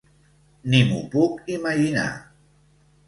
Ni 0.71 0.79
m'ho 0.87 1.03
puc 1.17 1.53
imaginar. 1.59 2.09